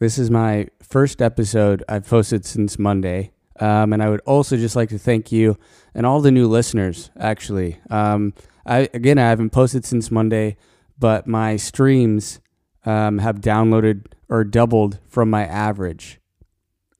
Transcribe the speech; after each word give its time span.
This 0.00 0.18
is 0.18 0.30
my 0.30 0.66
first 0.82 1.20
episode 1.20 1.84
I've 1.86 2.08
posted 2.08 2.46
since 2.46 2.78
Monday. 2.78 3.32
Um, 3.58 3.92
and 3.92 4.02
I 4.02 4.08
would 4.08 4.22
also 4.22 4.56
just 4.56 4.74
like 4.74 4.88
to 4.88 4.98
thank 4.98 5.30
you 5.30 5.58
and 5.94 6.06
all 6.06 6.22
the 6.22 6.30
new 6.30 6.48
listeners, 6.48 7.10
actually. 7.18 7.78
Um, 7.90 8.32
I, 8.64 8.88
again, 8.94 9.18
I 9.18 9.28
haven't 9.28 9.50
posted 9.50 9.84
since 9.84 10.10
Monday, 10.10 10.56
but 10.98 11.26
my 11.26 11.56
streams 11.56 12.40
um, 12.86 13.18
have 13.18 13.42
downloaded 13.42 14.06
or 14.30 14.42
doubled 14.42 14.98
from 15.06 15.28
my 15.28 15.44
average 15.44 16.18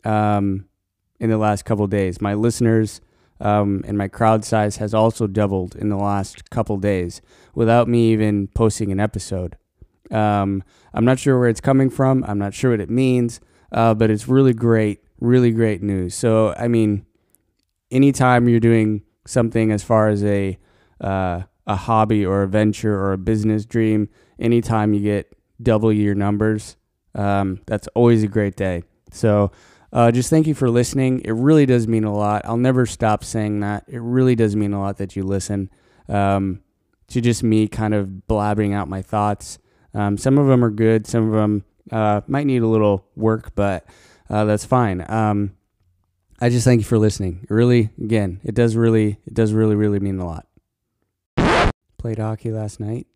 um, 0.04 0.66
in 1.18 1.30
the 1.30 1.38
last 1.38 1.64
couple 1.64 1.86
days. 1.86 2.20
My 2.20 2.34
listeners 2.34 3.00
um, 3.40 3.82
and 3.86 3.96
my 3.96 4.08
crowd 4.08 4.44
size 4.44 4.76
has 4.76 4.92
also 4.92 5.26
doubled 5.26 5.74
in 5.74 5.88
the 5.88 5.96
last 5.96 6.50
couple 6.50 6.76
days 6.76 7.22
without 7.54 7.88
me 7.88 8.12
even 8.12 8.48
posting 8.48 8.92
an 8.92 9.00
episode. 9.00 9.56
Um, 10.10 10.62
I'm 10.92 11.04
not 11.04 11.18
sure 11.18 11.38
where 11.38 11.48
it's 11.48 11.60
coming 11.60 11.90
from. 11.90 12.24
I'm 12.26 12.38
not 12.38 12.54
sure 12.54 12.72
what 12.72 12.80
it 12.80 12.90
means, 12.90 13.40
uh, 13.72 13.94
but 13.94 14.10
it's 14.10 14.28
really 14.28 14.52
great, 14.52 15.02
really 15.20 15.50
great 15.52 15.82
news. 15.82 16.14
So, 16.14 16.54
I 16.56 16.68
mean, 16.68 17.06
anytime 17.90 18.48
you're 18.48 18.60
doing 18.60 19.02
something 19.26 19.70
as 19.70 19.82
far 19.82 20.08
as 20.08 20.24
a 20.24 20.58
uh, 21.00 21.42
a 21.66 21.76
hobby 21.76 22.26
or 22.26 22.42
a 22.42 22.48
venture 22.48 22.94
or 22.94 23.12
a 23.12 23.18
business 23.18 23.64
dream, 23.64 24.08
anytime 24.38 24.92
you 24.92 25.00
get 25.00 25.32
double 25.62 25.92
your 25.92 26.14
numbers, 26.14 26.76
um, 27.14 27.60
that's 27.66 27.86
always 27.88 28.22
a 28.22 28.28
great 28.28 28.56
day. 28.56 28.82
So, 29.12 29.52
uh, 29.92 30.12
just 30.12 30.30
thank 30.30 30.46
you 30.46 30.54
for 30.54 30.70
listening. 30.70 31.20
It 31.24 31.32
really 31.32 31.66
does 31.66 31.88
mean 31.88 32.04
a 32.04 32.14
lot. 32.14 32.42
I'll 32.44 32.56
never 32.56 32.86
stop 32.86 33.24
saying 33.24 33.60
that. 33.60 33.84
It 33.88 34.00
really 34.00 34.36
does 34.36 34.54
mean 34.54 34.72
a 34.72 34.80
lot 34.80 34.98
that 34.98 35.16
you 35.16 35.24
listen 35.24 35.68
um, 36.08 36.60
to 37.08 37.20
just 37.20 37.42
me 37.42 37.66
kind 37.66 37.94
of 37.94 38.08
blabbering 38.28 38.72
out 38.72 38.88
my 38.88 39.02
thoughts. 39.02 39.58
Um, 39.94 40.16
some 40.16 40.38
of 40.38 40.46
them 40.46 40.64
are 40.64 40.70
good. 40.70 41.06
Some 41.06 41.28
of 41.28 41.32
them 41.32 41.64
uh, 41.90 42.20
might 42.26 42.46
need 42.46 42.62
a 42.62 42.66
little 42.66 43.06
work, 43.16 43.54
but 43.54 43.84
uh, 44.28 44.44
that's 44.44 44.64
fine. 44.64 45.04
Um, 45.08 45.56
I 46.40 46.48
just 46.48 46.64
thank 46.64 46.80
you 46.80 46.84
for 46.84 46.98
listening. 46.98 47.46
Really, 47.50 47.90
again, 48.02 48.40
it 48.44 48.54
does 48.54 48.76
really, 48.76 49.18
it 49.26 49.34
does 49.34 49.52
really, 49.52 49.74
really 49.74 50.00
mean 50.00 50.18
a 50.18 50.26
lot. 50.26 50.46
Played 51.98 52.18
hockey 52.18 52.50
last 52.50 52.80
night, 52.80 53.06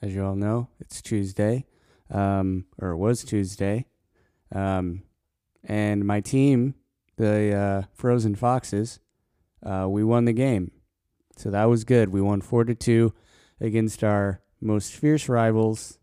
as 0.00 0.14
you 0.14 0.24
all 0.24 0.36
know. 0.36 0.68
It's 0.80 1.02
Tuesday, 1.02 1.66
um, 2.10 2.64
or 2.78 2.90
it 2.90 2.96
was 2.96 3.22
Tuesday, 3.22 3.86
um, 4.54 5.02
and 5.62 6.06
my 6.06 6.20
team, 6.20 6.74
the 7.18 7.54
uh, 7.54 7.82
Frozen 7.92 8.36
Foxes, 8.36 8.98
uh, 9.62 9.86
we 9.90 10.02
won 10.02 10.24
the 10.24 10.32
game, 10.32 10.70
so 11.36 11.50
that 11.50 11.66
was 11.66 11.84
good. 11.84 12.08
We 12.08 12.22
won 12.22 12.40
four 12.40 12.64
to 12.64 12.74
two 12.74 13.12
against 13.60 14.02
our 14.02 14.40
most 14.58 14.94
fierce 14.94 15.28
rivals, 15.28 15.98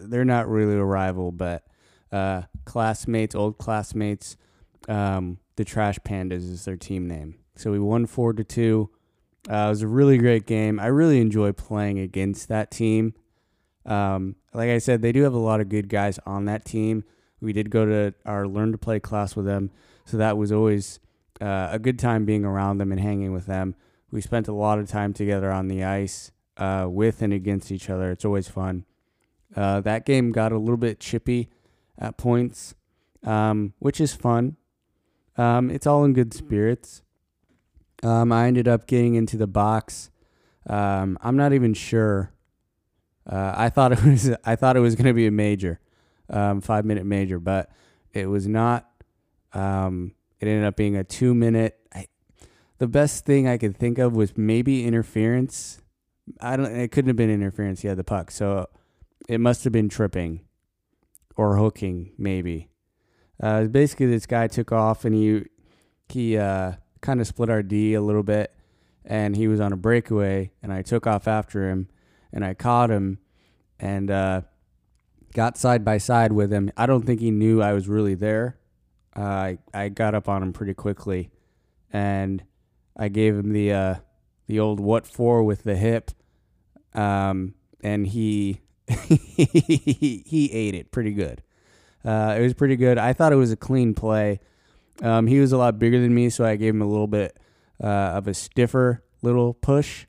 they're 0.00 0.24
not 0.24 0.48
really 0.48 0.74
a 0.74 0.84
rival, 0.84 1.32
but 1.32 1.64
uh, 2.12 2.42
classmates, 2.64 3.34
old 3.34 3.58
classmates. 3.58 4.36
Um, 4.88 5.38
the 5.56 5.64
Trash 5.64 5.98
Pandas 6.00 6.50
is 6.50 6.64
their 6.64 6.76
team 6.76 7.08
name. 7.08 7.36
So 7.56 7.72
we 7.72 7.78
won 7.78 8.06
four 8.06 8.32
to 8.34 8.44
two. 8.44 8.90
Uh, 9.50 9.66
it 9.66 9.68
was 9.68 9.82
a 9.82 9.88
really 9.88 10.18
great 10.18 10.46
game. 10.46 10.78
I 10.78 10.86
really 10.86 11.20
enjoy 11.20 11.52
playing 11.52 11.98
against 11.98 12.48
that 12.48 12.70
team. 12.70 13.14
Um, 13.84 14.36
like 14.52 14.70
I 14.70 14.78
said, 14.78 15.02
they 15.02 15.12
do 15.12 15.22
have 15.22 15.34
a 15.34 15.38
lot 15.38 15.60
of 15.60 15.68
good 15.68 15.88
guys 15.88 16.18
on 16.26 16.44
that 16.46 16.64
team. 16.64 17.04
We 17.40 17.52
did 17.52 17.70
go 17.70 17.84
to 17.86 18.14
our 18.24 18.48
learn 18.48 18.72
to 18.72 18.78
play 18.78 18.98
class 18.98 19.36
with 19.36 19.46
them, 19.46 19.70
so 20.04 20.16
that 20.16 20.36
was 20.36 20.50
always 20.50 20.98
uh, 21.40 21.68
a 21.70 21.78
good 21.78 21.98
time 21.98 22.24
being 22.24 22.44
around 22.44 22.78
them 22.78 22.90
and 22.90 23.00
hanging 23.00 23.32
with 23.32 23.46
them. 23.46 23.76
We 24.10 24.20
spent 24.20 24.48
a 24.48 24.52
lot 24.52 24.78
of 24.78 24.88
time 24.88 25.12
together 25.12 25.52
on 25.52 25.68
the 25.68 25.84
ice, 25.84 26.32
uh, 26.56 26.86
with 26.88 27.22
and 27.22 27.32
against 27.32 27.70
each 27.70 27.90
other. 27.90 28.10
It's 28.10 28.24
always 28.24 28.48
fun. 28.48 28.84
Uh, 29.56 29.80
that 29.80 30.04
game 30.04 30.32
got 30.32 30.52
a 30.52 30.58
little 30.58 30.76
bit 30.76 31.00
chippy 31.00 31.48
at 31.98 32.16
points, 32.18 32.74
um, 33.24 33.72
which 33.78 34.00
is 34.00 34.14
fun. 34.14 34.56
Um, 35.36 35.70
it's 35.70 35.86
all 35.86 36.04
in 36.04 36.12
good 36.12 36.34
spirits. 36.34 37.02
Um, 38.02 38.30
I 38.32 38.46
ended 38.46 38.68
up 38.68 38.86
getting 38.86 39.14
into 39.14 39.36
the 39.36 39.46
box. 39.46 40.10
Um, 40.66 41.18
I'm 41.22 41.36
not 41.36 41.52
even 41.52 41.72
sure. 41.74 42.32
Uh, 43.28 43.54
I 43.56 43.70
thought 43.70 43.92
it 43.92 44.02
was 44.04 44.30
I 44.44 44.56
thought 44.56 44.76
it 44.76 44.80
was 44.80 44.94
going 44.94 45.06
to 45.06 45.14
be 45.14 45.26
a 45.26 45.30
major, 45.30 45.80
um, 46.28 46.60
five 46.60 46.84
minute 46.84 47.06
major, 47.06 47.38
but 47.38 47.70
it 48.12 48.26
was 48.26 48.46
not. 48.46 48.88
Um, 49.52 50.12
it 50.38 50.48
ended 50.48 50.64
up 50.64 50.76
being 50.76 50.96
a 50.96 51.04
two 51.04 51.34
minute. 51.34 51.78
I, 51.94 52.08
the 52.78 52.86
best 52.86 53.24
thing 53.24 53.48
I 53.48 53.56
could 53.56 53.76
think 53.76 53.98
of 53.98 54.14
was 54.14 54.36
maybe 54.36 54.84
interference. 54.84 55.80
I 56.40 56.56
don't. 56.56 56.66
It 56.66 56.92
couldn't 56.92 57.08
have 57.08 57.16
been 57.16 57.30
interference. 57.30 57.82
Yeah, 57.82 57.94
the 57.94 58.04
puck. 58.04 58.30
So 58.30 58.68
it 59.28 59.40
must 59.40 59.64
have 59.64 59.72
been 59.72 59.88
tripping 59.88 60.40
or 61.36 61.56
hooking, 61.56 62.12
maybe. 62.16 62.68
Uh, 63.40 63.64
basically, 63.64 64.06
this 64.06 64.26
guy 64.26 64.46
took 64.46 64.72
off 64.72 65.04
and 65.04 65.14
he 65.14 65.44
he 66.08 66.38
uh, 66.38 66.72
kind 67.00 67.20
of 67.20 67.26
split 67.26 67.50
our 67.50 67.62
D 67.62 67.94
a 67.94 68.00
little 68.00 68.22
bit, 68.22 68.54
and 69.04 69.36
he 69.36 69.48
was 69.48 69.60
on 69.60 69.72
a 69.72 69.76
breakaway, 69.76 70.52
and 70.62 70.72
I 70.72 70.82
took 70.82 71.06
off 71.06 71.28
after 71.28 71.68
him, 71.68 71.88
and 72.32 72.44
I 72.44 72.54
caught 72.54 72.90
him, 72.90 73.18
and 73.78 74.10
uh, 74.10 74.42
got 75.34 75.58
side 75.58 75.84
by 75.84 75.98
side 75.98 76.32
with 76.32 76.52
him. 76.52 76.70
I 76.76 76.86
don't 76.86 77.02
think 77.04 77.20
he 77.20 77.30
knew 77.30 77.60
I 77.60 77.72
was 77.72 77.88
really 77.88 78.14
there. 78.14 78.58
Uh, 79.14 79.22
I 79.22 79.58
I 79.74 79.88
got 79.88 80.14
up 80.14 80.28
on 80.28 80.42
him 80.42 80.52
pretty 80.52 80.74
quickly, 80.74 81.30
and 81.92 82.42
I 82.96 83.08
gave 83.08 83.36
him 83.36 83.52
the 83.52 83.72
uh, 83.72 83.94
the 84.46 84.60
old 84.60 84.80
what 84.80 85.06
for 85.06 85.42
with 85.42 85.64
the 85.64 85.76
hip, 85.76 86.10
um, 86.94 87.54
and 87.82 88.06
he 88.06 88.60
he, 89.08 90.50
ate 90.52 90.74
it 90.74 90.90
pretty 90.90 91.12
good. 91.12 91.42
Uh, 92.04 92.36
it 92.38 92.42
was 92.42 92.54
pretty 92.54 92.76
good. 92.76 92.98
I 92.98 93.12
thought 93.12 93.32
it 93.32 93.36
was 93.36 93.50
a 93.50 93.56
clean 93.56 93.94
play. 93.94 94.40
Um, 95.02 95.26
he 95.26 95.40
was 95.40 95.52
a 95.52 95.56
lot 95.56 95.78
bigger 95.78 96.00
than 96.00 96.14
me, 96.14 96.30
so 96.30 96.44
I 96.44 96.56
gave 96.56 96.74
him 96.74 96.82
a 96.82 96.86
little 96.86 97.08
bit 97.08 97.38
uh, 97.82 97.86
of 97.86 98.28
a 98.28 98.34
stiffer 98.34 99.02
little 99.22 99.54
push, 99.54 100.06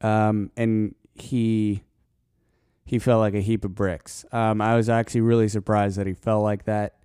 um, 0.00 0.50
and 0.56 0.94
he 1.14 1.82
he 2.84 2.98
felt 2.98 3.20
like 3.20 3.34
a 3.34 3.40
heap 3.40 3.64
of 3.64 3.74
bricks. 3.74 4.24
Um, 4.32 4.60
I 4.60 4.76
was 4.76 4.88
actually 4.88 5.22
really 5.22 5.48
surprised 5.48 5.96
that 5.96 6.06
he 6.06 6.12
fell 6.12 6.42
like 6.42 6.64
that 6.64 6.96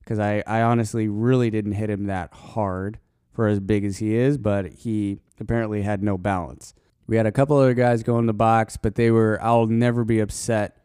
because 0.00 0.18
I, 0.18 0.42
I 0.46 0.62
honestly 0.62 1.06
really 1.06 1.50
didn't 1.50 1.72
hit 1.72 1.88
him 1.88 2.06
that 2.06 2.32
hard 2.32 2.98
for 3.32 3.46
as 3.46 3.60
big 3.60 3.84
as 3.84 3.98
he 3.98 4.16
is, 4.16 4.38
but 4.38 4.66
he 4.66 5.20
apparently 5.38 5.82
had 5.82 6.02
no 6.02 6.18
balance. 6.18 6.74
We 7.10 7.16
had 7.16 7.26
a 7.26 7.32
couple 7.32 7.56
other 7.56 7.74
guys 7.74 8.04
go 8.04 8.20
in 8.20 8.26
the 8.26 8.32
box, 8.32 8.76
but 8.76 8.94
they 8.94 9.10
were, 9.10 9.36
I'll 9.42 9.66
never 9.66 10.04
be 10.04 10.20
upset 10.20 10.76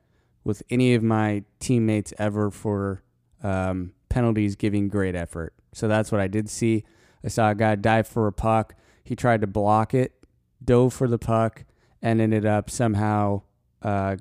with 0.44 0.64
any 0.72 0.96
of 0.96 1.04
my 1.04 1.44
teammates 1.60 2.16
ever 2.18 2.50
for 2.50 3.04
um, 3.44 3.94
penalties 4.10 4.56
giving 4.56 4.88
great 4.88 5.14
effort. 5.14 5.54
So 5.74 5.88
that's 5.88 6.12
what 6.12 6.20
I 6.20 6.26
did 6.26 6.50
see. 6.50 6.84
I 7.24 7.28
saw 7.28 7.52
a 7.52 7.56
guy 7.56 7.76
dive 7.76 8.08
for 8.08 8.26
a 8.26 8.34
puck. 8.34 8.74
He 9.04 9.16
tried 9.16 9.42
to 9.42 9.48
block 9.48 9.94
it, 9.94 10.14
dove 10.64 10.96
for 10.96 11.08
the 11.08 11.20
puck, 11.20 11.64
and 12.02 12.20
ended 12.20 12.44
up 12.44 12.72
somehow 12.72 13.44
uh, 13.84 14.16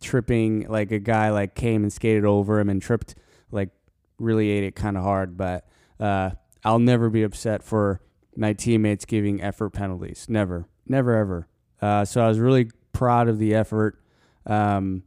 tripping. 0.00 0.68
Like 0.68 0.92
a 0.92 1.00
guy 1.00 1.30
like 1.30 1.56
came 1.56 1.82
and 1.82 1.92
skated 1.92 2.24
over 2.24 2.60
him 2.60 2.68
and 2.68 2.80
tripped, 2.80 3.16
like 3.50 3.70
really 4.16 4.48
ate 4.50 4.62
it 4.62 4.76
kind 4.76 4.96
of 4.96 5.02
hard. 5.02 5.36
But 5.36 5.66
uh, 5.98 6.30
I'll 6.62 6.78
never 6.78 7.10
be 7.10 7.24
upset 7.24 7.64
for 7.64 8.00
my 8.36 8.52
teammates 8.52 9.04
giving 9.04 9.42
effort 9.42 9.70
penalties. 9.70 10.26
Never. 10.28 10.68
Never 10.86 11.16
ever. 11.16 11.48
Uh, 11.80 12.04
so 12.04 12.24
I 12.24 12.28
was 12.28 12.38
really 12.38 12.70
proud 12.92 13.28
of 13.28 13.38
the 13.38 13.54
effort 13.54 13.98
um, 14.46 15.02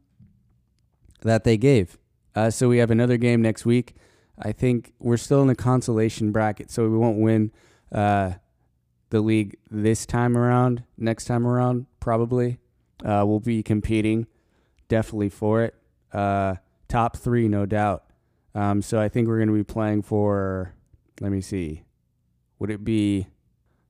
that 1.22 1.44
they 1.44 1.56
gave. 1.56 1.98
Uh, 2.34 2.50
so 2.50 2.68
we 2.68 2.78
have 2.78 2.90
another 2.90 3.16
game 3.16 3.40
next 3.40 3.64
week. 3.64 3.94
I 4.38 4.52
think 4.52 4.92
we're 4.98 5.16
still 5.16 5.40
in 5.40 5.48
the 5.48 5.54
consolation 5.54 6.32
bracket, 6.32 6.70
so 6.70 6.88
we 6.88 6.96
won't 6.96 7.18
win 7.18 7.52
uh, 7.90 8.32
the 9.08 9.20
league 9.20 9.56
this 9.70 10.04
time 10.04 10.36
around. 10.36 10.84
Next 10.98 11.24
time 11.24 11.46
around, 11.46 11.86
probably 12.00 12.58
uh, 13.04 13.24
we'll 13.26 13.40
be 13.40 13.62
competing 13.62 14.26
definitely 14.88 15.30
for 15.30 15.62
it. 15.62 15.74
Uh, 16.12 16.56
top 16.88 17.16
three, 17.16 17.48
no 17.48 17.66
doubt. 17.66 18.04
Um, 18.54 18.82
so 18.82 19.00
I 19.00 19.08
think 19.08 19.28
we're 19.28 19.38
going 19.38 19.48
to 19.48 19.54
be 19.54 19.64
playing 19.64 20.02
for. 20.02 20.74
Let 21.20 21.32
me 21.32 21.40
see. 21.40 21.84
Would 22.58 22.70
it 22.70 22.84
be? 22.84 23.28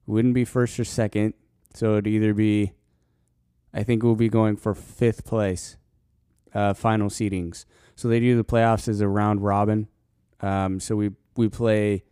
Wouldn't 0.06 0.34
be 0.34 0.44
first 0.44 0.78
or 0.78 0.84
second. 0.84 1.34
So 1.76 1.92
it'd 1.92 2.06
either 2.06 2.32
be, 2.32 2.72
I 3.74 3.82
think 3.82 4.02
we'll 4.02 4.14
be 4.14 4.30
going 4.30 4.56
for 4.56 4.74
fifth 4.74 5.26
place, 5.26 5.76
uh, 6.54 6.72
final 6.72 7.10
seedings. 7.10 7.66
So 7.94 8.08
they 8.08 8.18
do 8.18 8.34
the 8.34 8.44
playoffs 8.44 8.88
as 8.88 9.02
a 9.02 9.08
round 9.08 9.42
robin. 9.42 9.88
Um, 10.40 10.80
so 10.80 10.96
we 10.96 11.10
we 11.36 11.50
play 11.50 12.04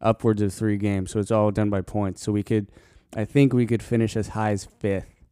upwards 0.00 0.42
of 0.42 0.52
three 0.52 0.76
games. 0.76 1.12
So 1.12 1.20
it's 1.20 1.30
all 1.30 1.52
done 1.52 1.70
by 1.70 1.82
points. 1.82 2.20
So 2.20 2.32
we 2.32 2.42
could, 2.42 2.66
I 3.14 3.24
think 3.24 3.52
we 3.52 3.64
could 3.64 3.82
finish 3.82 4.16
as 4.16 4.28
high 4.28 4.50
as 4.50 4.64
fifth 4.64 5.22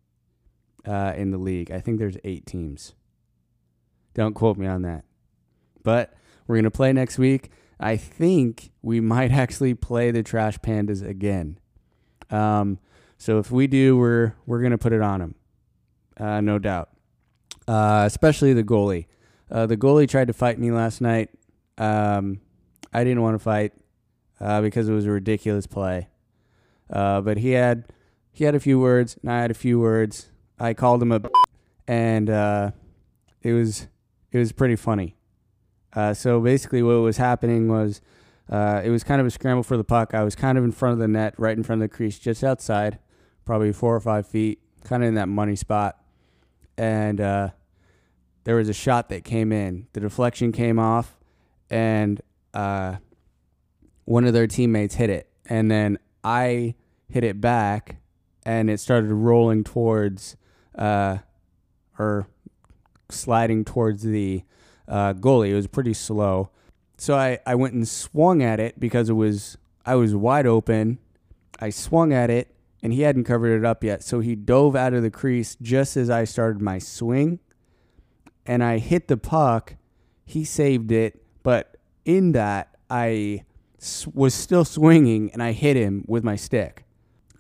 uh, 0.87 1.15
in 1.17 1.33
the 1.33 1.39
league. 1.39 1.73
I 1.73 1.81
think 1.81 1.99
there's 1.99 2.17
eight 2.23 2.47
teams. 2.47 2.95
Don't 4.15 4.35
quote 4.35 4.57
me 4.57 4.69
on 4.69 4.83
that. 4.83 5.05
But 5.83 6.15
we're 6.47 6.57
gonna 6.57 6.71
play 6.71 6.93
next 6.93 7.19
week. 7.19 7.51
I 7.81 7.97
think 7.97 8.71
we 8.83 9.01
might 9.01 9.33
actually 9.33 9.75
play 9.75 10.13
the 10.13 10.23
Trash 10.23 10.59
Pandas 10.59 11.05
again. 11.05 11.59
Um, 12.31 12.79
so 13.21 13.39
if 13.39 13.51
we 13.51 13.67
do, 13.67 13.99
we're 13.99 14.33
we're 14.47 14.63
gonna 14.63 14.79
put 14.79 14.95
it 14.95 15.03
on 15.03 15.21
them, 15.21 15.35
uh, 16.17 16.41
no 16.41 16.59
doubt. 16.59 16.89
Uh, 17.69 18.05
especially 18.07 18.55
the 18.55 18.65
goalie. 18.65 19.05
Uh, 19.51 19.67
the 19.67 19.77
goalie 19.77 20.09
tried 20.09 20.29
to 20.29 20.33
fight 20.33 20.59
me 20.59 20.71
last 20.71 21.03
night. 21.03 21.29
Um, 21.77 22.41
I 22.95 23.05
didn't 23.05 23.21
want 23.21 23.35
to 23.35 23.39
fight 23.39 23.75
uh, 24.41 24.63
because 24.63 24.89
it 24.89 24.95
was 24.95 25.05
a 25.05 25.11
ridiculous 25.11 25.67
play. 25.67 26.09
Uh, 26.89 27.21
but 27.21 27.37
he 27.37 27.51
had 27.51 27.85
he 28.33 28.45
had 28.45 28.55
a 28.55 28.61
few 28.61 28.81
words, 28.81 29.19
and 29.21 29.31
I 29.31 29.43
had 29.43 29.51
a 29.51 29.55
few 29.55 29.79
words. 29.79 30.31
I 30.59 30.73
called 30.73 31.03
him 31.03 31.13
a, 31.13 31.21
and 31.87 32.31
uh, 32.31 32.71
it 33.43 33.53
was 33.53 33.87
it 34.33 34.39
was 34.39 34.51
pretty 34.51 34.77
funny. 34.77 35.15
So 36.15 36.41
basically, 36.41 36.83
what 36.83 36.95
was 37.03 37.19
happening 37.19 37.69
was 37.69 38.01
it 38.49 38.91
was 38.91 39.05
kind 39.05 39.21
of 39.21 39.27
a 39.27 39.31
scramble 39.31 39.63
for 39.63 39.77
the 39.77 39.85
puck. 39.85 40.15
I 40.15 40.25
was 40.25 40.35
kind 40.35 40.57
of 40.57 40.65
in 40.65 40.73
front 40.73 40.95
of 40.95 40.99
the 41.01 41.09
net, 41.09 41.35
right 41.37 41.55
in 41.55 41.63
front 41.63 41.83
of 41.83 41.91
the 41.91 41.95
crease, 41.95 42.19
just 42.19 42.43
outside, 42.43 42.99
probably 43.51 43.73
four 43.73 43.97
or 43.97 44.01
five 44.01 44.29
feet, 44.29 44.61
kind 44.85 45.03
of 45.03 45.09
in 45.09 45.17
that 45.17 45.29
money 45.29 45.57
spot. 45.57 45.99
And 46.79 47.21
uh, 47.21 47.49
there 48.45 48.55
was 48.55 48.69
a 48.69 48.73
shot 48.73 49.09
that 49.09 49.25
came 49.25 49.51
in. 49.51 49.89
The 49.93 49.99
deflection 49.99 50.53
came 50.53 50.79
off, 50.79 51.19
and 51.69 52.21
uh, 52.55 52.99
one 54.05 54.25
of 54.25 54.35
their 54.35 54.47
teammates 54.47 54.95
hit 54.95 55.11
it. 55.11 55.29
And 55.47 55.69
then 55.69 55.99
I 56.23 56.77
hit 57.09 57.25
it 57.25 57.41
back, 57.41 57.97
and 58.47 58.71
it 58.71 58.79
started 58.79 59.11
rolling 59.11 59.65
towards, 59.65 60.37
uh, 60.79 61.19
or 61.99 62.29
sliding 63.09 63.65
towards 63.65 64.05
the 64.05 64.45
uh, 64.87 65.15
goalie. 65.15 65.49
It 65.49 65.57
was 65.57 65.67
pretty 65.67 65.95
slow. 65.95 66.51
So 66.99 67.17
I, 67.17 67.41
I 67.45 67.57
went 67.57 67.75
and 67.75 67.89
swung 67.89 68.45
at 68.45 68.61
it 68.61 68.79
because 68.79 69.11
it 69.11 69.15
was 69.15 69.59
I 69.85 69.97
was 69.97 70.15
wide 70.15 70.47
open. 70.47 71.01
I 71.59 71.71
swung 71.71 72.13
at 72.13 72.31
it 72.31 72.55
and 72.83 72.93
he 72.93 73.03
hadn't 73.03 73.25
covered 73.25 73.59
it 73.59 73.65
up 73.65 73.85
yet. 73.85 74.03
So 74.03 74.21
he 74.21 74.35
dove 74.35 74.75
out 74.75 74.95
of 74.95 75.03
the 75.03 75.11
crease 75.11 75.57
just 75.61 75.97
as 75.97 76.11
I 76.11 76.25
started 76.25 76.63
my 76.63 76.79
swing. 76.79 77.41
And 78.47 78.65
I 78.65 78.79
hit 78.79 79.09
the 79.09 79.17
puck. 79.17 79.77
He 80.25 80.45
saved 80.45 80.91
it, 80.91 81.23
but 81.43 81.77
in 82.05 82.33
that 82.33 82.77
I 82.89 83.45
was 84.15 84.35
still 84.35 84.65
swinging 84.65 85.31
and 85.33 85.43
I 85.43 85.53
hit 85.53 85.77
him 85.77 86.05
with 86.07 86.25
my 86.25 86.37
stick. 86.37 86.85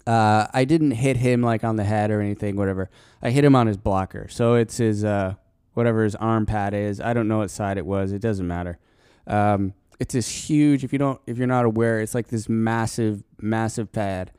Uh, 0.06 0.46
I 0.52 0.64
didn't 0.64 0.92
hit 0.92 1.18
him 1.18 1.42
like 1.42 1.64
on 1.64 1.76
the 1.76 1.84
head 1.84 2.10
or 2.10 2.20
anything, 2.20 2.56
whatever. 2.56 2.90
I 3.22 3.30
hit 3.30 3.44
him 3.44 3.54
on 3.54 3.66
his 3.66 3.76
blocker. 3.76 4.28
So 4.28 4.54
it's 4.54 4.78
his 4.78 5.04
uh, 5.04 5.34
whatever 5.74 6.04
his 6.04 6.16
arm 6.16 6.46
pad 6.46 6.74
is. 6.74 7.00
I 7.00 7.12
don't 7.12 7.28
know 7.28 7.38
what 7.38 7.50
side 7.50 7.78
it 7.78 7.86
was. 7.86 8.12
It 8.12 8.20
doesn't 8.20 8.46
matter. 8.46 8.78
Um, 9.26 9.74
it's 9.98 10.14
this 10.14 10.48
huge. 10.48 10.82
If 10.82 10.92
you 10.92 10.98
don't, 10.98 11.20
if 11.26 11.36
you're 11.38 11.46
not 11.46 11.66
aware, 11.66 12.00
it's 12.00 12.14
like 12.14 12.28
this 12.28 12.48
massive, 12.48 13.22
massive 13.40 13.92
pad. 13.92 14.32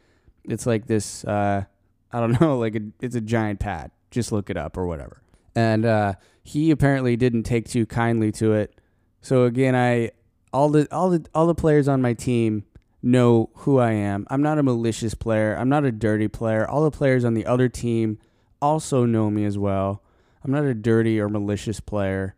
It's 0.45 0.65
like 0.65 0.87
this. 0.87 1.23
Uh, 1.23 1.65
I 2.11 2.19
don't 2.19 2.39
know. 2.41 2.57
Like 2.57 2.75
a, 2.75 2.81
it's 2.99 3.15
a 3.15 3.21
giant 3.21 3.59
pad. 3.59 3.91
Just 4.09 4.31
look 4.31 4.49
it 4.49 4.57
up 4.57 4.77
or 4.77 4.85
whatever. 4.85 5.21
And 5.55 5.85
uh, 5.85 6.13
he 6.43 6.71
apparently 6.71 7.15
didn't 7.15 7.43
take 7.43 7.67
too 7.67 7.85
kindly 7.85 8.31
to 8.33 8.53
it. 8.53 8.79
So 9.21 9.43
again, 9.43 9.75
I 9.75 10.11
all 10.53 10.69
the 10.69 10.87
all 10.91 11.09
the 11.09 11.25
all 11.33 11.47
the 11.47 11.55
players 11.55 11.87
on 11.87 12.01
my 12.01 12.13
team 12.13 12.65
know 13.01 13.49
who 13.55 13.79
I 13.79 13.91
am. 13.91 14.27
I'm 14.29 14.41
not 14.41 14.57
a 14.57 14.63
malicious 14.63 15.13
player. 15.13 15.55
I'm 15.55 15.69
not 15.69 15.85
a 15.85 15.91
dirty 15.91 16.27
player. 16.27 16.67
All 16.69 16.83
the 16.83 16.91
players 16.91 17.25
on 17.25 17.33
the 17.33 17.45
other 17.45 17.69
team 17.69 18.19
also 18.61 19.05
know 19.05 19.29
me 19.29 19.45
as 19.45 19.57
well. 19.57 20.03
I'm 20.43 20.51
not 20.51 20.65
a 20.65 20.73
dirty 20.73 21.19
or 21.19 21.29
malicious 21.29 21.79
player. 21.79 22.35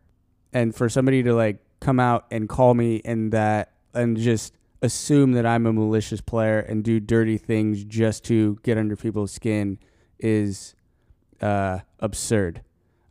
And 0.52 0.74
for 0.74 0.88
somebody 0.88 1.22
to 1.22 1.34
like 1.34 1.58
come 1.80 2.00
out 2.00 2.26
and 2.30 2.48
call 2.48 2.74
me 2.74 3.02
and 3.04 3.32
that 3.32 3.72
and 3.92 4.16
just 4.16 4.54
assume 4.84 5.32
that 5.32 5.46
I'm 5.46 5.64
a 5.64 5.72
malicious 5.72 6.20
player 6.20 6.60
and 6.60 6.84
do 6.84 7.00
dirty 7.00 7.38
things 7.38 7.84
just 7.84 8.22
to 8.24 8.58
get 8.62 8.76
under 8.76 8.96
people's 8.96 9.32
skin 9.32 9.78
is 10.18 10.74
uh, 11.40 11.80
absurd. 12.00 12.60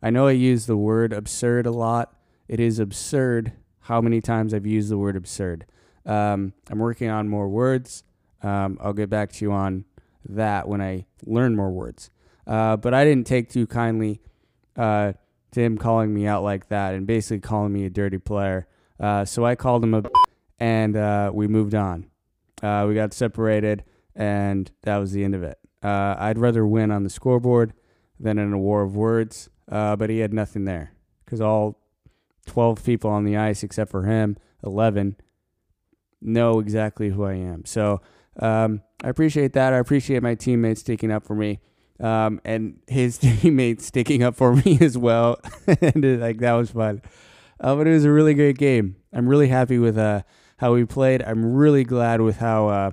I 0.00 0.10
know 0.10 0.28
I 0.28 0.32
use 0.32 0.66
the 0.66 0.76
word 0.76 1.12
absurd 1.12 1.66
a 1.66 1.72
lot. 1.72 2.16
It 2.46 2.60
is 2.60 2.78
absurd 2.78 3.52
how 3.80 4.00
many 4.00 4.20
times 4.20 4.54
I've 4.54 4.66
used 4.66 4.88
the 4.88 4.98
word 4.98 5.16
absurd. 5.16 5.66
Um, 6.06 6.52
I'm 6.70 6.78
working 6.78 7.10
on 7.10 7.28
more 7.28 7.48
words. 7.48 8.04
Um, 8.40 8.78
I'll 8.80 8.92
get 8.92 9.10
back 9.10 9.32
to 9.32 9.44
you 9.44 9.50
on 9.50 9.84
that 10.28 10.68
when 10.68 10.80
I 10.80 11.06
learn 11.24 11.56
more 11.56 11.72
words. 11.72 12.10
Uh, 12.46 12.76
but 12.76 12.94
I 12.94 13.04
didn't 13.04 13.26
take 13.26 13.50
too 13.50 13.66
kindly 13.66 14.20
uh, 14.76 15.14
to 15.50 15.60
him 15.60 15.76
calling 15.76 16.14
me 16.14 16.26
out 16.28 16.44
like 16.44 16.68
that 16.68 16.94
and 16.94 17.04
basically 17.04 17.40
calling 17.40 17.72
me 17.72 17.84
a 17.84 17.90
dirty 17.90 18.18
player. 18.18 18.68
Uh, 19.00 19.24
so 19.24 19.44
I 19.44 19.56
called 19.56 19.82
him 19.82 19.94
a 19.94 20.04
and 20.58 20.96
uh, 20.96 21.30
we 21.32 21.46
moved 21.46 21.74
on. 21.74 22.06
Uh, 22.62 22.86
we 22.88 22.94
got 22.94 23.12
separated, 23.12 23.84
and 24.14 24.70
that 24.82 24.98
was 24.98 25.12
the 25.12 25.24
end 25.24 25.34
of 25.34 25.42
it. 25.42 25.58
Uh, 25.82 26.14
I'd 26.18 26.38
rather 26.38 26.66
win 26.66 26.90
on 26.90 27.04
the 27.04 27.10
scoreboard 27.10 27.74
than 28.18 28.38
in 28.38 28.52
a 28.52 28.58
war 28.58 28.82
of 28.82 28.96
words, 28.96 29.50
uh, 29.70 29.96
but 29.96 30.08
he 30.10 30.20
had 30.20 30.32
nothing 30.32 30.64
there 30.64 30.92
because 31.24 31.40
all 31.40 31.80
12 32.46 32.84
people 32.84 33.10
on 33.10 33.24
the 33.24 33.36
ice, 33.36 33.62
except 33.62 33.90
for 33.90 34.04
him, 34.04 34.36
11, 34.64 35.16
know 36.20 36.58
exactly 36.58 37.10
who 37.10 37.24
I 37.24 37.34
am. 37.34 37.64
So 37.64 38.00
um, 38.38 38.82
I 39.02 39.08
appreciate 39.08 39.52
that. 39.54 39.72
I 39.72 39.78
appreciate 39.78 40.22
my 40.22 40.34
teammates 40.34 40.80
sticking 40.80 41.10
up 41.10 41.24
for 41.24 41.34
me 41.34 41.60
um, 42.00 42.40
and 42.44 42.78
his 42.86 43.18
teammates 43.18 43.86
sticking 43.86 44.22
up 44.22 44.36
for 44.36 44.54
me 44.54 44.78
as 44.80 44.96
well. 44.96 45.40
and 45.66 46.20
like 46.20 46.38
that 46.38 46.52
was 46.52 46.70
fun. 46.70 47.02
Uh, 47.60 47.76
but 47.76 47.86
it 47.86 47.92
was 47.92 48.04
a 48.04 48.10
really 48.10 48.34
great 48.34 48.58
game. 48.58 48.96
I'm 49.12 49.28
really 49.28 49.48
happy 49.48 49.78
with 49.78 49.96
uh, 49.96 50.22
how 50.58 50.74
we 50.74 50.84
played. 50.84 51.22
I'm 51.22 51.54
really 51.54 51.84
glad 51.84 52.20
with 52.20 52.38
how 52.38 52.68
uh, 52.68 52.90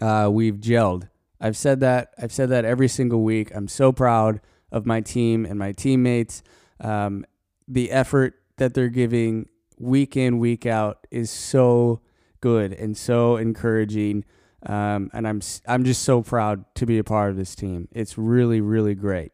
uh, 0.00 0.30
we've 0.30 0.56
gelled. 0.56 1.08
I've 1.40 1.56
said 1.56 1.80
that. 1.80 2.14
I've 2.20 2.32
said 2.32 2.48
that 2.50 2.64
every 2.64 2.88
single 2.88 3.22
week. 3.22 3.54
I'm 3.54 3.68
so 3.68 3.92
proud 3.92 4.40
of 4.72 4.86
my 4.86 5.00
team 5.00 5.44
and 5.44 5.58
my 5.58 5.72
teammates. 5.72 6.42
Um, 6.80 7.24
the 7.66 7.90
effort 7.90 8.34
that 8.56 8.74
they're 8.74 8.88
giving 8.88 9.48
week 9.78 10.16
in, 10.16 10.38
week 10.38 10.66
out 10.66 11.06
is 11.10 11.30
so 11.30 12.00
good 12.40 12.72
and 12.72 12.96
so 12.96 13.36
encouraging. 13.36 14.24
Um, 14.64 15.10
and 15.12 15.26
I'm 15.28 15.40
I'm 15.66 15.84
just 15.84 16.02
so 16.02 16.22
proud 16.22 16.64
to 16.76 16.86
be 16.86 16.98
a 16.98 17.04
part 17.04 17.30
of 17.30 17.36
this 17.36 17.54
team. 17.54 17.88
It's 17.92 18.18
really 18.18 18.60
really 18.60 18.94
great. 18.94 19.32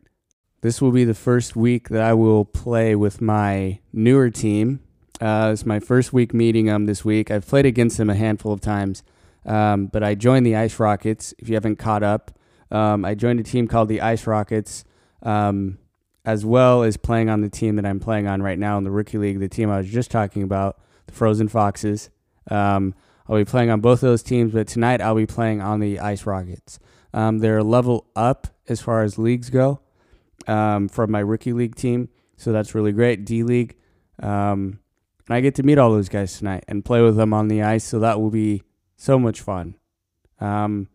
This 0.61 0.81
will 0.81 0.93
be 0.93 1.05
the 1.05 1.15
first 1.15 1.57
week 1.57 1.89
that 1.91 2.03
I 2.03 2.15
will 2.15 2.45
play 2.45 2.95
with 2.95 3.21
my 3.21 3.81
newer 3.93 4.31
team. 4.31 4.81
Uh, 5.21 5.51
it's 5.53 5.65
my 5.65 5.79
first 5.79 6.13
week 6.13 6.35
meeting 6.35 6.67
them 6.67 6.87
this 6.87 7.05
week. 7.05 7.31
I've 7.31 7.47
played 7.47 7.67
against 7.67 7.99
them 7.99 8.11
a 8.11 8.15
handful 8.15 8.53
of 8.53 8.61
times, 8.61 9.03
um, 9.47 9.87
but 9.87 10.03
I 10.03 10.15
joined 10.15 10.45
the 10.45 10.57
Ice 10.57 10.79
Rockets. 10.81 11.35
If 11.39 11.49
you 11.49 11.55
haven't 11.55 11.77
caught 11.77 12.03
up, 12.03 12.37
um, 12.71 13.05
I 13.05 13.15
joined 13.15 13.41
a 13.41 13.45
team 13.45 13.69
called 13.69 13.89
the 13.89 14.01
Ice 14.01 14.27
Rockets, 14.27 14.85
um, 15.23 15.79
as 16.25 16.45
well 16.45 16.83
as 16.83 16.97
playing 16.97 17.29
on 17.31 17.43
the 17.43 17.49
team 17.49 17.77
that 17.77 17.87
I'm 17.87 18.01
playing 18.01 18.27
on 18.27 18.43
right 18.43 18.59
now 18.59 18.77
in 18.79 18.85
the 18.85 18.91
rookie 18.91 19.19
league. 19.19 19.39
The 19.39 19.49
team 19.49 19.71
I 19.71 19.79
was 19.79 19.89
just 19.89 20.11
talking 20.11 20.43
about, 20.43 20.81
the 21.07 21.13
Frozen 21.13 21.49
Foxes. 21.49 22.11
Um, 22.51 22.95
I'll 23.29 23.37
be 23.37 23.45
playing 23.45 23.71
on 23.71 23.81
both 23.81 24.03
of 24.03 24.09
those 24.09 24.23
teams, 24.23 24.53
but 24.53 24.67
tonight 24.67 25.01
I'll 25.01 25.15
be 25.15 25.27
playing 25.27 25.63
on 25.63 25.81
the 25.81 26.01
Ice 26.01 26.27
Rockets. 26.27 26.79
Um, 27.13 27.39
they're 27.39 27.63
level 27.63 28.07
up 28.17 28.49
as 28.69 28.81
far 28.81 29.03
as 29.03 29.19
leagues 29.19 29.49
go 29.49 29.81
um, 30.47 30.89
from 30.89 31.11
my 31.11 31.21
rookie 31.21 31.53
league 31.53 31.77
team, 31.77 32.09
so 32.37 32.53
that's 32.53 32.75
really 32.75 32.93
great. 32.93 33.25
D 33.25 33.43
League, 33.43 33.77
um, 34.21 34.81
and 35.27 35.35
I 35.35 35.41
get 35.41 35.55
to 35.57 35.63
meet 35.63 35.79
all 35.79 35.91
those 35.91 36.09
guys 36.09 36.39
tonight 36.39 36.65
and 36.69 36.85
play 36.85 37.01
with 37.01 37.17
them 37.17 37.33
on 37.33 37.49
the 37.49 37.63
ice, 37.63 37.85
so 37.85 37.99
that 38.01 38.21
will 38.21 38.31
be 38.31 38.63
so 38.97 39.19
much 39.19 39.41
fun. 39.41 39.77
Um, 40.41 40.89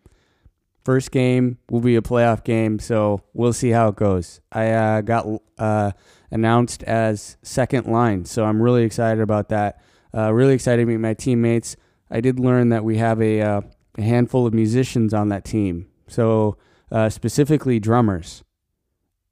first 0.83 1.11
game 1.11 1.57
will 1.69 1.81
be 1.81 1.95
a 1.95 2.01
playoff 2.01 2.43
game, 2.43 2.79
so 2.79 3.21
we'll 3.33 3.53
see 3.53 3.69
how 3.69 3.89
it 3.89 3.95
goes. 3.95 4.41
I 4.51 4.71
uh, 4.71 5.01
got 5.01 5.27
uh, 5.57 5.91
announced 6.31 6.83
as 6.83 7.37
second 7.41 7.87
line, 7.87 8.25
so 8.25 8.45
I'm 8.45 8.61
really 8.61 8.83
excited 8.83 9.21
about 9.21 9.49
that. 9.49 9.81
Uh, 10.15 10.33
really 10.33 10.53
excited 10.53 10.83
to 10.83 10.85
meet 10.85 10.97
my 10.97 11.13
teammates. 11.13 11.75
I 12.09 12.21
did 12.21 12.39
learn 12.39 12.69
that 12.69 12.83
we 12.83 12.97
have 12.97 13.21
a, 13.21 13.41
uh, 13.41 13.61
a 13.97 14.01
handful 14.01 14.47
of 14.47 14.53
musicians 14.53 15.13
on 15.13 15.29
that 15.29 15.45
team. 15.45 15.87
So, 16.07 16.57
uh, 16.91 17.09
specifically 17.09 17.79
drummers. 17.79 18.43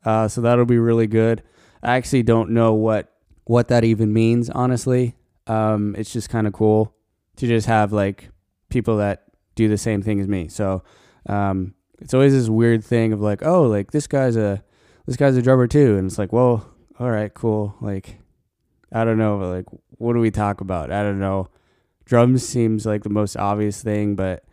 Uh, 0.06 0.28
so 0.28 0.42
that'll 0.42 0.66
be 0.66 0.78
really 0.78 1.08
good. 1.08 1.42
I 1.82 1.96
actually 1.96 2.24
don't 2.24 2.52
know 2.52 2.74
what 2.74 3.17
what 3.48 3.68
that 3.68 3.84
even 3.84 4.14
means, 4.14 4.50
honestly. 4.50 5.16
Um, 5.48 5.96
it's 5.98 6.12
just 6.12 6.30
kind 6.30 6.48
of 6.48 6.54
cool 6.54 6.94
to 7.38 7.48
just 7.48 7.68
have 7.68 7.94
like 7.94 8.30
people 8.70 8.98
that 8.98 9.24
do 9.56 9.68
the 9.68 9.78
same 9.78 10.02
thing 10.02 10.20
as 10.20 10.28
me. 10.28 10.48
So 10.48 10.84
um, 11.26 11.74
it's 12.00 12.14
always 12.14 12.34
this 12.34 12.50
weird 12.50 12.84
thing 12.84 13.14
of 13.14 13.22
like, 13.22 13.44
oh, 13.46 13.64
like 13.64 13.92
this 13.92 14.08
guy's 14.08 14.36
a 14.36 14.64
this 15.06 15.16
guy's 15.16 15.38
a 15.38 15.42
drummer 15.42 15.68
too, 15.68 15.98
and 15.98 16.08
it's 16.08 16.18
like, 16.18 16.34
well, 16.34 16.70
all 17.00 17.10
right, 17.10 17.34
cool. 17.34 17.76
Like, 17.80 18.20
I 18.92 19.06
don't 19.06 19.18
know, 19.18 19.38
like, 19.38 19.66
what 19.92 20.14
do 20.14 20.20
we 20.20 20.32
talk 20.32 20.60
about? 20.60 20.92
I 20.92 21.02
don't 21.02 21.20
know 21.20 21.50
drums 22.08 22.48
seems 22.48 22.86
like 22.86 23.04
the 23.04 23.10
most 23.10 23.36
obvious 23.36 23.84
thing, 23.84 24.16
but 24.16 24.44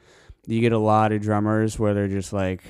you 0.46 0.60
get 0.60 0.72
a 0.72 0.78
lot 0.78 1.12
of 1.12 1.22
drummers 1.22 1.78
where 1.78 1.94
they're 1.94 2.08
just 2.08 2.32
like 2.32 2.62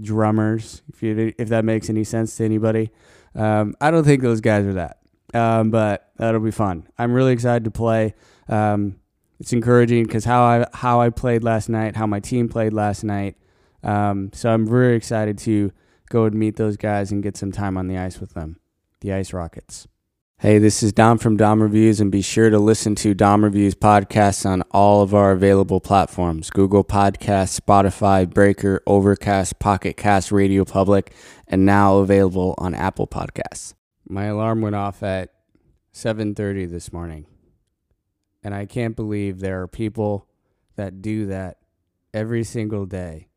drummers. 0.00 0.82
If 0.92 1.02
you 1.02 1.32
if 1.38 1.48
that 1.48 1.64
makes 1.64 1.90
any 1.90 2.04
sense 2.04 2.36
to 2.36 2.44
anybody, 2.44 2.90
um, 3.34 3.74
I 3.80 3.90
don't 3.90 4.04
think 4.04 4.22
those 4.22 4.40
guys 4.40 4.64
are 4.66 4.74
that. 4.74 4.98
Um, 5.34 5.70
but 5.70 6.10
that'll 6.16 6.40
be 6.40 6.50
fun. 6.50 6.88
I'm 6.98 7.12
really 7.12 7.32
excited 7.32 7.64
to 7.64 7.70
play. 7.70 8.14
Um, 8.48 8.96
it's 9.40 9.52
encouraging 9.52 10.04
because 10.04 10.24
how 10.24 10.42
I 10.42 10.66
how 10.72 11.00
I 11.00 11.10
played 11.10 11.42
last 11.42 11.68
night, 11.68 11.96
how 11.96 12.06
my 12.06 12.20
team 12.20 12.48
played 12.48 12.72
last 12.72 13.02
night. 13.02 13.36
Um, 13.82 14.30
so 14.32 14.50
I'm 14.50 14.66
very 14.66 14.94
excited 14.94 15.38
to 15.38 15.72
go 16.08 16.24
and 16.24 16.34
meet 16.34 16.56
those 16.56 16.76
guys 16.76 17.10
and 17.10 17.22
get 17.22 17.36
some 17.36 17.50
time 17.50 17.76
on 17.76 17.88
the 17.88 17.98
ice 17.98 18.20
with 18.20 18.34
them, 18.34 18.60
the 19.00 19.12
Ice 19.12 19.32
Rockets. 19.32 19.88
Hey, 20.38 20.58
this 20.58 20.82
is 20.82 20.92
Dom 20.92 21.18
from 21.18 21.36
Dom 21.36 21.62
Reviews, 21.62 22.00
and 22.00 22.10
be 22.10 22.20
sure 22.20 22.50
to 22.50 22.58
listen 22.58 22.96
to 22.96 23.14
Dom 23.14 23.44
Reviews 23.44 23.76
podcasts 23.76 24.44
on 24.44 24.62
all 24.72 25.00
of 25.00 25.14
our 25.14 25.30
available 25.30 25.80
platforms 25.80 26.50
Google 26.50 26.82
Podcasts, 26.84 27.60
Spotify, 27.60 28.28
Breaker, 28.28 28.82
Overcast, 28.86 29.58
Pocket 29.60 29.96
Cast, 29.96 30.32
Radio 30.32 30.64
Public, 30.64 31.12
and 31.46 31.64
now 31.64 31.98
available 31.98 32.56
on 32.58 32.74
Apple 32.74 33.06
Podcasts. 33.06 33.74
My 34.12 34.24
alarm 34.24 34.60
went 34.60 34.76
off 34.76 35.02
at 35.02 35.32
7:30 35.90 36.66
this 36.66 36.92
morning. 36.92 37.24
And 38.42 38.54
I 38.54 38.66
can't 38.66 38.94
believe 38.94 39.40
there 39.40 39.62
are 39.62 39.66
people 39.66 40.28
that 40.76 41.00
do 41.00 41.24
that 41.26 41.60
every 42.12 42.44
single 42.44 42.84
day. 42.84 43.28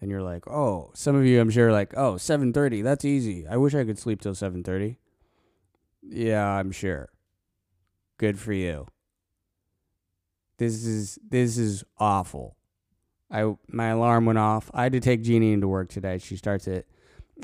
And 0.00 0.08
you're 0.08 0.22
like, 0.22 0.46
"Oh, 0.46 0.92
some 0.94 1.16
of 1.16 1.24
you 1.24 1.40
I'm 1.40 1.50
sure 1.50 1.72
like, 1.72 1.94
"Oh, 1.96 2.16
7:30, 2.16 2.80
that's 2.80 3.04
easy. 3.04 3.44
I 3.44 3.56
wish 3.56 3.74
I 3.74 3.84
could 3.84 3.98
sleep 3.98 4.20
till 4.20 4.36
7:30." 4.36 4.98
Yeah, 6.00 6.46
I'm 6.46 6.70
sure. 6.70 7.08
Good 8.18 8.38
for 8.38 8.52
you. 8.52 8.86
This 10.58 10.86
is 10.86 11.18
this 11.28 11.58
is 11.58 11.82
awful. 11.98 12.56
I 13.32 13.56
my 13.66 13.88
alarm 13.88 14.26
went 14.26 14.38
off. 14.38 14.70
I 14.72 14.84
had 14.84 14.92
to 14.92 15.00
take 15.00 15.22
Jeannie 15.22 15.52
into 15.52 15.66
work 15.66 15.88
today. 15.88 16.18
She 16.18 16.36
starts 16.36 16.68
at 16.68 16.84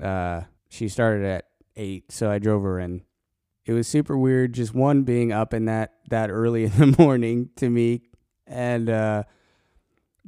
uh 0.00 0.42
she 0.68 0.88
started 0.88 1.24
at 1.24 1.46
8, 1.76 2.10
so 2.10 2.30
I 2.30 2.38
drove 2.38 2.62
her 2.62 2.78
in. 2.78 3.02
It 3.64 3.72
was 3.72 3.86
super 3.86 4.16
weird 4.16 4.54
just 4.54 4.74
one 4.74 5.02
being 5.02 5.32
up 5.32 5.54
in 5.54 5.66
that 5.66 5.94
that 6.08 6.30
early 6.30 6.64
in 6.66 6.72
the 6.72 6.94
morning 6.98 7.50
to 7.56 7.70
me 7.70 8.02
and 8.46 8.90
uh 8.90 9.22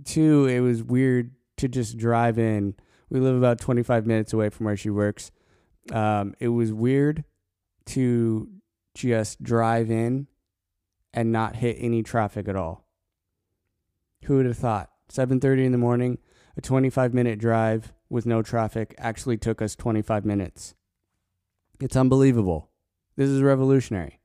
two 0.05 0.47
it 0.47 0.61
was 0.61 0.83
weird 0.83 1.33
to 1.57 1.69
just 1.69 1.99
drive 1.99 2.39
in. 2.39 2.75
We 3.11 3.21
live 3.21 3.37
about 3.37 3.61
25 3.61 4.07
minutes 4.07 4.33
away 4.33 4.51
from 4.51 4.67
where 4.67 4.77
she 4.77 4.91
works. 4.91 5.31
Um 5.93 6.35
it 6.39 6.49
was 6.49 6.73
weird 6.73 7.25
to 7.87 8.49
just 8.95 9.43
drive 9.43 9.91
in 9.91 10.29
and 11.13 11.33
not 11.33 11.57
hit 11.57 11.77
any 11.79 12.03
traffic 12.03 12.49
at 12.49 12.57
all. 12.57 12.87
Who 14.25 14.37
would 14.37 14.47
have 14.47 14.57
thought? 14.57 14.91
7:30 15.11 15.67
in 15.67 15.73
the 15.73 15.79
morning, 15.79 16.19
a 16.57 16.61
25 16.61 17.13
minute 17.13 17.39
drive 17.39 17.93
with 18.09 18.27
no 18.27 18.43
traffic 18.43 18.95
actually 18.99 19.37
took 19.37 19.61
us 19.61 19.75
25 19.75 20.25
minutes. 20.25 20.75
It's 21.81 21.97
unbelievable. 21.97 22.71
This 23.17 23.29
is 23.29 23.43
revolutionary. 23.43 24.21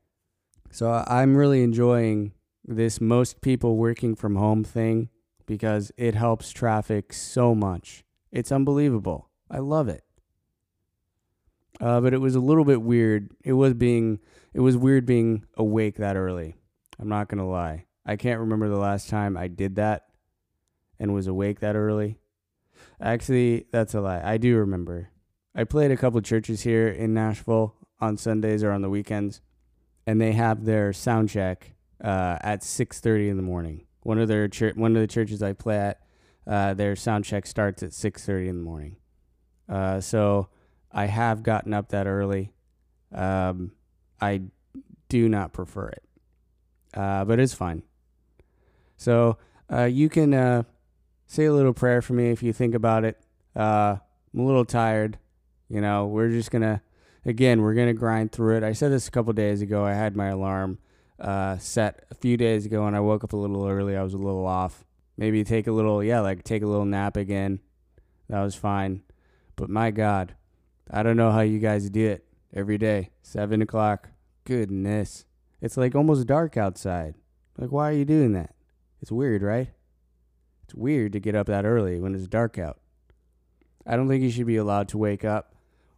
So 0.70 1.04
I'm 1.06 1.36
really 1.36 1.62
enjoying 1.62 2.32
this 2.64 3.00
most 3.00 3.40
people 3.40 3.76
working 3.76 4.14
from 4.14 4.36
home 4.36 4.62
thing 4.62 5.08
because 5.46 5.90
it 5.96 6.14
helps 6.14 6.52
traffic 6.52 7.12
so 7.12 7.54
much. 7.54 8.04
It's 8.30 8.52
unbelievable. 8.52 9.30
I 9.50 9.58
love 9.58 9.88
it. 9.88 10.04
Uh, 11.80 12.00
but 12.00 12.12
it 12.12 12.20
was 12.20 12.34
a 12.34 12.40
little 12.40 12.64
bit 12.64 12.82
weird. 12.82 13.30
It 13.42 13.54
was 13.54 13.74
being 13.74 14.20
it 14.52 14.60
was 14.60 14.76
weird 14.76 15.06
being 15.06 15.44
awake 15.56 15.96
that 15.96 16.16
early. 16.16 16.56
I'm 16.98 17.08
not 17.08 17.28
gonna 17.28 17.48
lie. 17.48 17.86
I 18.04 18.16
can't 18.16 18.40
remember 18.40 18.68
the 18.68 18.76
last 18.76 19.08
time 19.08 19.36
I 19.36 19.48
did 19.48 19.76
that 19.76 20.06
and 20.98 21.14
was 21.14 21.26
awake 21.26 21.60
that 21.60 21.76
early. 21.76 22.18
Actually, 23.00 23.66
that's 23.72 23.94
a 23.94 24.00
lie. 24.00 24.20
I 24.22 24.36
do 24.36 24.56
remember. 24.56 25.10
I 25.54 25.64
played 25.64 25.90
a 25.90 25.96
couple 25.96 26.20
churches 26.20 26.62
here 26.62 26.88
in 26.88 27.12
Nashville 27.12 27.74
on 28.00 28.16
Sundays 28.16 28.62
or 28.62 28.70
on 28.70 28.82
the 28.82 28.90
weekends, 28.90 29.40
and 30.06 30.20
they 30.20 30.32
have 30.32 30.64
their 30.64 30.92
sound 30.92 31.28
check 31.28 31.72
uh, 32.02 32.38
at 32.40 32.60
6:30 32.62 33.28
in 33.28 33.36
the 33.36 33.42
morning. 33.42 33.86
One 34.02 34.18
of 34.18 34.28
their 34.28 34.48
chur- 34.48 34.72
one 34.74 34.94
of 34.94 35.02
the 35.02 35.08
churches 35.08 35.42
I 35.42 35.52
play 35.52 35.76
at, 35.76 36.00
uh, 36.46 36.74
their 36.74 36.94
sound 36.96 37.24
check 37.24 37.46
starts 37.46 37.82
at 37.82 37.90
6:30 37.90 38.48
in 38.48 38.56
the 38.58 38.62
morning. 38.62 38.96
Uh, 39.68 40.00
so 40.00 40.48
I 40.92 41.06
have 41.06 41.42
gotten 41.42 41.74
up 41.74 41.88
that 41.88 42.06
early. 42.06 42.52
Um, 43.12 43.72
I 44.20 44.42
do 45.08 45.28
not 45.28 45.52
prefer 45.52 45.88
it, 45.88 46.04
uh, 46.94 47.24
but 47.24 47.40
it's 47.40 47.54
fine. 47.54 47.82
So 48.96 49.38
uh, 49.72 49.84
you 49.84 50.08
can 50.08 50.32
uh, 50.32 50.62
say 51.26 51.46
a 51.46 51.52
little 51.52 51.74
prayer 51.74 52.02
for 52.02 52.12
me 52.12 52.30
if 52.30 52.42
you 52.42 52.52
think 52.52 52.74
about 52.74 53.04
it. 53.04 53.20
I'm 53.56 53.98
a 54.38 54.44
little 54.44 54.64
tired. 54.64 55.18
You 55.70 55.80
know, 55.80 56.06
we're 56.06 56.30
just 56.30 56.50
gonna 56.50 56.82
again, 57.24 57.62
we're 57.62 57.74
gonna 57.74 57.94
grind 57.94 58.32
through 58.32 58.56
it. 58.56 58.64
I 58.64 58.72
said 58.72 58.90
this 58.90 59.06
a 59.06 59.10
couple 59.10 59.32
days 59.32 59.62
ago. 59.62 59.84
I 59.84 59.94
had 59.94 60.16
my 60.16 60.26
alarm 60.26 60.78
uh, 61.20 61.58
set 61.58 62.04
a 62.10 62.14
few 62.14 62.36
days 62.36 62.66
ago, 62.66 62.86
and 62.86 62.96
I 62.96 63.00
woke 63.00 63.22
up 63.22 63.32
a 63.32 63.36
little 63.36 63.66
early. 63.66 63.96
I 63.96 64.02
was 64.02 64.14
a 64.14 64.18
little 64.18 64.46
off. 64.46 64.84
Maybe 65.16 65.44
take 65.44 65.66
a 65.66 65.72
little, 65.72 66.02
yeah, 66.02 66.20
like 66.20 66.42
take 66.42 66.62
a 66.62 66.66
little 66.66 66.84
nap 66.84 67.16
again. 67.16 67.60
That 68.28 68.42
was 68.42 68.54
fine. 68.54 69.02
But 69.54 69.70
my 69.70 69.90
God, 69.90 70.34
I 70.90 71.02
don't 71.02 71.16
know 71.16 71.30
how 71.30 71.40
you 71.40 71.58
guys 71.58 71.88
do 71.88 72.06
it 72.06 72.24
every 72.52 72.78
day. 72.78 73.10
Seven 73.22 73.62
o'clock. 73.62 74.08
Goodness. 74.44 75.24
It's 75.60 75.76
like 75.76 75.94
almost 75.94 76.26
dark 76.26 76.56
outside. 76.56 77.14
Like, 77.58 77.70
why 77.70 77.90
are 77.90 77.96
you 77.96 78.04
doing 78.04 78.32
that? 78.32 78.54
It's 79.02 79.12
weird, 79.12 79.42
right? 79.42 79.68
It's 80.64 80.74
weird 80.74 81.12
to 81.12 81.20
get 81.20 81.34
up 81.34 81.46
that 81.46 81.64
early 81.64 82.00
when 82.00 82.14
it's 82.14 82.26
dark 82.26 82.58
out. 82.58 82.78
I 83.86 83.96
don't 83.96 84.08
think 84.08 84.22
you 84.22 84.30
should 84.30 84.46
be 84.46 84.56
allowed 84.56 84.88
to 84.88 84.98
wake 84.98 85.24
up 85.24 85.54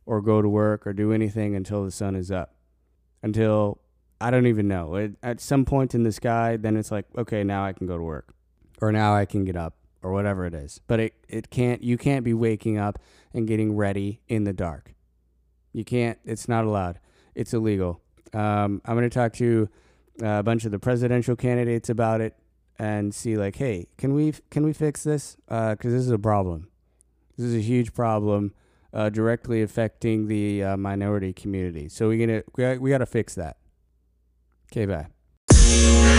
or 0.07 0.21
go 0.21 0.43
to 0.43 0.49
work 0.49 0.87
or 0.87 0.93
do 0.93 1.13
anything 1.13 1.55
until 1.55 1.85
the 1.85 1.91
sun 1.91 2.17
is 2.17 2.31
up. 2.31 2.55
Until, 3.23 3.81
I 4.21 4.31
don't 4.31 4.47
even 4.47 4.69
know. 4.69 4.97
It, 4.97 5.13
at 5.23 5.41
some 5.41 5.65
point 5.65 5.95
in 5.95 6.03
the 6.03 6.13
sky, 6.13 6.57
then 6.57 6.77
it's 6.77 6.91
like, 6.91 7.07
okay, 7.17 7.45
now 7.45 7.65
I 7.65 7.73
can 7.73 7.87
go 7.87 7.97
to 7.97 8.03
work. 8.03 8.35
Or 8.81 8.91
now 8.91 9.15
I 9.15 9.27
can 9.27 9.45
get 9.45 9.57
up 9.57 9.77
or 10.03 10.13
whatever 10.13 10.45
it 10.45 10.55
is. 10.55 10.81
But 10.87 11.01
it, 11.01 11.15
it 11.29 11.51
can't 11.51 11.83
you 11.83 11.97
can't 11.97 12.25
be 12.25 12.35
waking 12.35 12.79
up 12.79 12.99
and 13.33 13.47
getting 13.47 13.77
ready 13.77 14.21
in 14.29 14.45
the 14.45 14.53
dark. 14.53 14.95
You 15.73 15.85
can't. 15.85 16.19
It's 16.25 16.49
not 16.49 16.65
allowed. 16.65 16.99
It's 17.35 17.55
illegal. 17.55 18.01
Um, 18.35 18.83
I'm 18.85 18.97
going 18.97 19.09
to 19.09 19.15
talk 19.15 19.33
to 19.35 19.69
a 20.21 20.43
bunch 20.43 20.65
of 20.65 20.71
the 20.71 20.79
presidential 20.79 21.37
candidates 21.37 21.89
about 21.89 22.21
it 22.21 22.37
and 22.79 23.15
see 23.15 23.37
like, 23.37 23.57
hey, 23.57 23.87
can 23.97 24.15
we 24.15 24.35
can 24.51 24.65
we 24.65 24.73
fix 24.73 25.05
this? 25.05 25.37
Because 25.47 25.71
uh, 25.73 25.97
this 25.97 26.03
is 26.03 26.11
a 26.11 26.19
problem. 26.19 26.69
This 27.37 27.47
is 27.47 27.55
a 27.55 27.61
huge 27.61 27.95
problem, 27.95 28.53
uh, 28.93 29.09
directly 29.09 29.63
affecting 29.63 30.29
the 30.29 30.63
uh, 30.63 30.77
minority 30.77 31.33
community. 31.33 31.89
So 31.89 32.09
we 32.09 32.19
gonna 32.19 32.43
we 32.81 32.91
got, 32.91 32.99
to 32.99 33.07
fix 33.07 33.35
that. 33.35 33.57
Okay, 34.71 34.87
bye. 34.87 36.12